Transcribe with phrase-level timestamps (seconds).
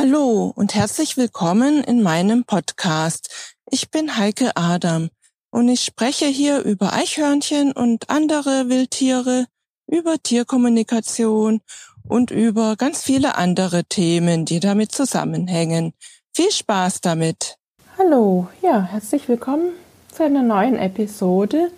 [0.00, 3.56] Hallo und herzlich willkommen in meinem Podcast.
[3.68, 5.08] Ich bin Heike Adam
[5.50, 9.46] und ich spreche hier über Eichhörnchen und andere Wildtiere,
[9.88, 11.62] über Tierkommunikation
[12.06, 15.94] und über ganz viele andere Themen, die damit zusammenhängen.
[16.32, 17.56] Viel Spaß damit.
[17.98, 19.72] Hallo, ja, herzlich willkommen
[20.12, 21.72] zu einer neuen Episode.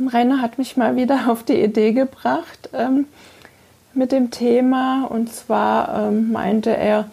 [0.00, 3.04] Rainer hat mich mal wieder auf die Idee gebracht, ähm,
[3.94, 5.06] mit dem Thema.
[5.06, 7.06] Und zwar ähm, meinte er,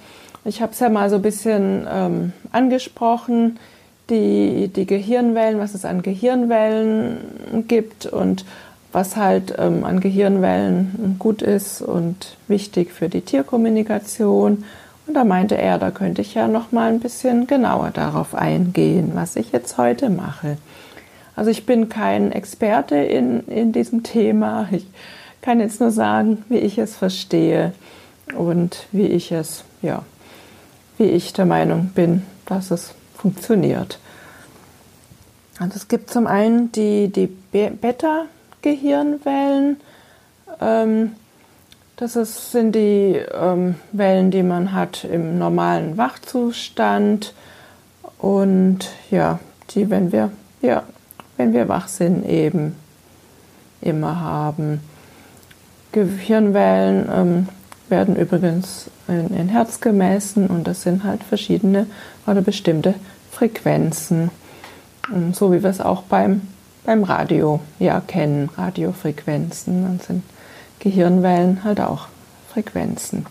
[0.45, 3.59] ich habe es ja mal so ein bisschen ähm, angesprochen,
[4.09, 8.45] die, die Gehirnwellen, was es an Gehirnwellen gibt und
[8.93, 14.63] was halt ähm, an Gehirnwellen gut ist und wichtig für die Tierkommunikation.
[15.05, 19.11] Und da meinte er, da könnte ich ja noch mal ein bisschen genauer darauf eingehen,
[19.13, 20.57] was ich jetzt heute mache.
[21.35, 24.67] Also ich bin kein Experte in, in diesem Thema.
[24.71, 24.87] Ich
[25.41, 27.73] kann jetzt nur sagen, wie ich es verstehe
[28.35, 30.03] und wie ich es, ja,
[30.97, 33.99] wie ich der Meinung bin, dass es funktioniert.
[35.59, 39.77] Und es gibt zum einen die, die Beta-Gehirnwellen.
[40.61, 41.15] Ähm,
[41.95, 47.33] das ist, sind die ähm, Wellen, die man hat im normalen Wachzustand.
[48.19, 49.39] Und ja,
[49.71, 50.29] die, wenn wir,
[50.61, 50.83] ja,
[51.37, 52.75] wenn wir wach sind, eben
[53.81, 54.81] immer haben.
[56.05, 57.47] Gehirnwellen ähm,
[57.89, 61.87] werden übrigens in, in, Herz gemessen und das sind halt verschiedene
[62.25, 62.95] oder bestimmte
[63.31, 64.31] Frequenzen.
[65.11, 66.41] Und so wie wir es auch beim,
[66.85, 69.83] beim Radio ja kennen, Radiofrequenzen.
[69.83, 70.23] Dann sind
[70.79, 72.07] Gehirnwellen halt auch
[72.51, 73.25] Frequenzen.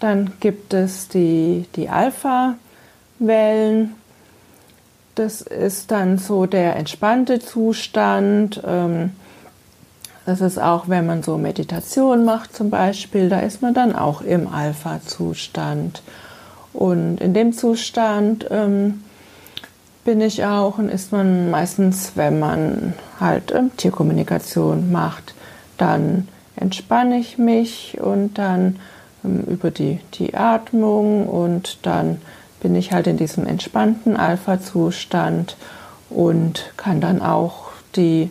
[0.00, 3.94] Dann gibt es die, die Alpha-Wellen.
[5.14, 8.60] Das ist dann so der entspannte Zustand.
[8.66, 9.12] Ähm,
[10.26, 14.22] das ist auch, wenn man so Meditation macht zum Beispiel, da ist man dann auch
[14.22, 16.02] im Alpha-Zustand.
[16.72, 19.04] Und in dem Zustand ähm,
[20.04, 25.34] bin ich auch und ist man meistens, wenn man halt ähm, Tierkommunikation macht,
[25.78, 26.26] dann
[26.56, 28.80] entspanne ich mich und dann
[29.24, 32.20] ähm, über die, die Atmung und dann
[32.60, 35.56] bin ich halt in diesem entspannten Alpha-Zustand
[36.10, 38.28] und kann dann auch die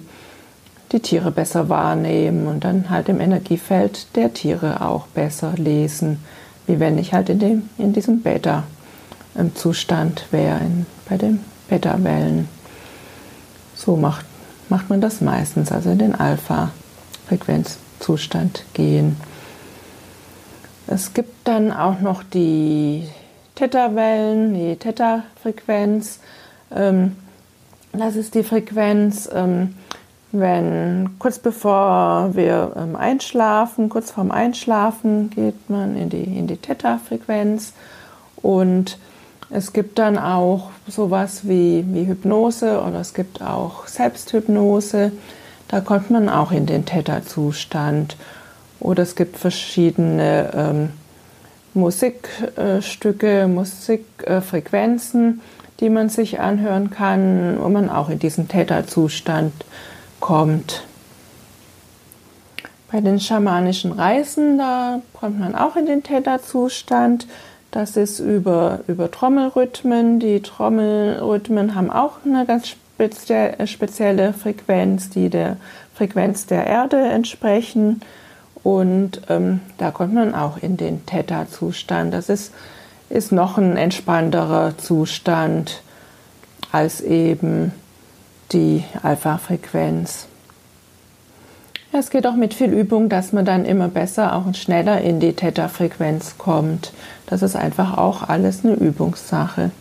[0.95, 6.23] die Tiere besser wahrnehmen und dann halt im Energiefeld der Tiere auch besser lesen,
[6.67, 10.61] wie wenn ich halt in, dem, in diesem Beta-Zustand wäre,
[11.09, 12.47] bei den Beta-Wellen.
[13.75, 14.25] So macht,
[14.69, 19.17] macht man das meistens, also in den Alpha-Frequenzzustand gehen.
[20.87, 23.09] Es gibt dann auch noch die
[23.55, 26.21] Theta-Wellen, die Theta-Frequenz.
[26.73, 27.17] Ähm,
[27.91, 29.75] das ist die Frequenz, ähm,
[30.39, 36.57] wenn kurz bevor wir ähm, einschlafen, kurz vorm Einschlafen geht man in die, in die
[36.57, 37.73] Theta-Frequenz
[38.41, 38.97] und
[39.49, 45.11] es gibt dann auch sowas wie, wie Hypnose oder es gibt auch Selbsthypnose.
[45.67, 48.17] Da kommt man auch in den Theta-Zustand.
[48.79, 50.89] Oder es gibt verschiedene ähm,
[51.73, 55.41] Musikstücke, Musikfrequenzen,
[55.79, 59.53] die man sich anhören kann, wo man auch in diesen Theta-Zustand
[60.19, 60.83] kommt.
[62.91, 67.27] Bei den schamanischen Reisen, da kommt man auch in den Theta-Zustand.
[67.71, 70.19] Das ist über, über Trommelrhythmen.
[70.19, 75.57] Die Trommelrhythmen haben auch eine ganz spezielle Frequenz, die der
[75.93, 78.01] Frequenz der Erde entsprechen.
[78.63, 82.13] Und ähm, da kommt man auch in den Theta-Zustand.
[82.13, 82.53] Das ist,
[83.09, 85.81] ist noch ein entspannterer Zustand
[86.71, 87.73] als eben
[88.51, 90.27] die Alpha-Frequenz.
[91.91, 95.19] es geht auch mit viel Übung, dass man dann immer besser auch und schneller in
[95.19, 96.91] die Theta-Frequenz kommt.
[97.27, 99.71] Das ist einfach auch alles eine Übungssache.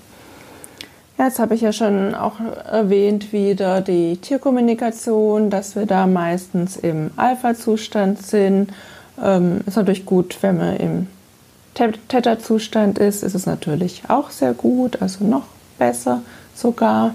[1.19, 6.77] Ja, jetzt habe ich ja schon auch erwähnt wieder die Tierkommunikation, dass wir da meistens
[6.77, 8.73] im Alpha-Zustand sind.
[9.23, 11.07] Ähm, ist natürlich gut, wenn man im
[11.75, 15.45] Theta-Zustand ist, ist es natürlich auch sehr gut, also noch
[15.79, 16.23] besser
[16.55, 17.15] sogar.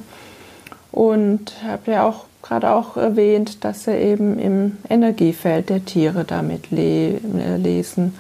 [0.91, 6.71] Und habe ja auch gerade auch erwähnt, dass sie eben im Energiefeld der Tiere damit
[6.71, 8.15] le äh, lesen.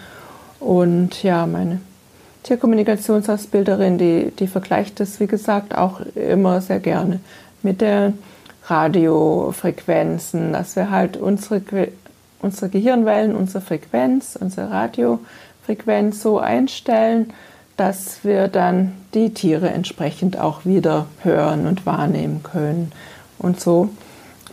[0.59, 1.79] Und ja, meine
[2.43, 7.19] Tierkommunikationsausbilderin, die, die vergleicht das, wie gesagt, auch immer sehr gerne
[7.63, 8.17] mit den
[8.65, 11.61] Radiofrequenzen, dass wir halt unsere,
[12.41, 17.33] unsere Gehirnwellen, unsere Frequenz, unsere Radiofrequenz so einstellen,
[17.79, 22.91] dass wir dann die Tiere entsprechend auch wieder hören und wahrnehmen können.
[23.37, 23.89] Und so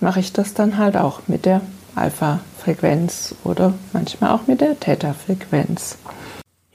[0.01, 1.61] mache ich das dann halt auch mit der
[1.97, 5.99] Alpha-Frequenz oder manchmal auch mit der Theta-Frequenz.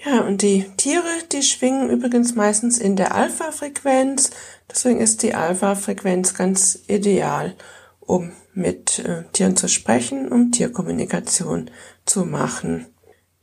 [0.04, 4.32] Ja, und die Tiere, die schwingen übrigens meistens in der Alpha-Frequenz.
[4.70, 7.54] Deswegen ist die Alpha-Frequenz ganz ideal,
[8.00, 11.70] um mit äh, Tieren zu sprechen, um Tierkommunikation
[12.06, 12.88] zu machen.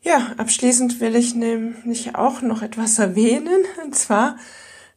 [0.03, 4.37] Ja, abschließend will ich nämlich auch noch etwas erwähnen, und zwar,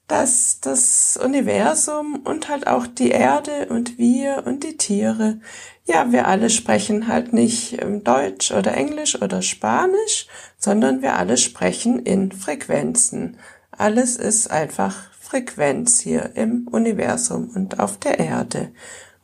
[0.07, 5.39] dass das Universum und halt auch die Erde und wir und die Tiere,
[5.85, 10.27] ja, wir alle sprechen halt nicht ähm, Deutsch oder Englisch oder Spanisch,
[10.57, 13.37] sondern wir alle sprechen in Frequenzen.
[13.71, 18.71] Alles ist einfach Frequenz hier im Universum und auf der Erde.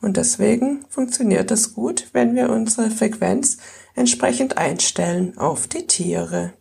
[0.00, 3.58] Und deswegen funktioniert es gut, wenn wir unsere Frequenz
[3.98, 6.54] entsprechend einstellen auf die Tiere.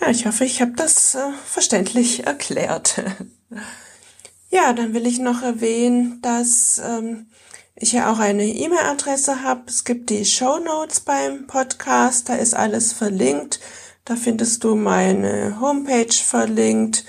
[0.00, 3.02] Ja, ich hoffe, ich habe das äh, verständlich erklärt.
[4.50, 7.26] ja, dann will ich noch erwähnen, dass ähm,
[7.74, 9.62] ich ja auch eine E-Mail-Adresse habe.
[9.68, 13.60] Es gibt die Show Notes beim Podcast, da ist alles verlinkt.
[14.04, 17.04] Da findest du meine Homepage verlinkt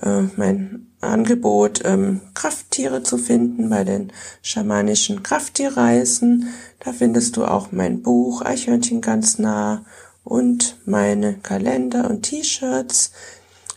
[0.00, 6.48] äh, mein Angebot, ähm, Krafttiere zu finden bei den schamanischen Krafttierreisen.
[6.80, 9.84] Da findest du auch mein Buch Eichhörnchen ganz nah
[10.24, 13.12] und meine Kalender und T-Shirts.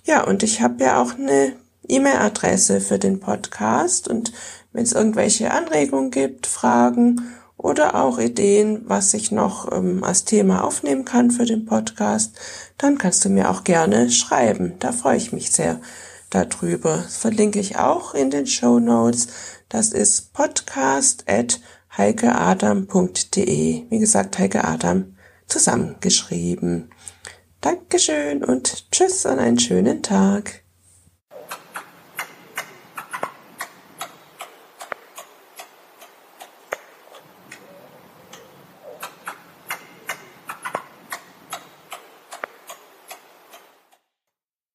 [0.03, 1.53] Ja, und ich habe ja auch eine
[1.87, 4.33] E-Mail-Adresse für den Podcast und
[4.73, 7.21] wenn es irgendwelche Anregungen gibt, Fragen
[7.63, 12.37] oder auch Ideen, was ich noch ähm, als Thema aufnehmen kann für den Podcast,
[12.77, 14.73] dann kannst du mir auch gerne schreiben.
[14.79, 15.79] Da freue ich mich sehr
[16.29, 16.97] darüber.
[16.97, 19.27] Das verlinke ich auch in den Show Notes.
[19.69, 21.61] Das ist podcast at
[21.97, 23.83] heikeadam.de.
[23.89, 25.15] Wie gesagt, Heike Adam
[25.47, 26.89] zusammengeschrieben.
[27.61, 30.62] Dankeschön und tschüss und einen schönen Tag.